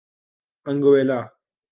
[0.65, 1.19] Anguilla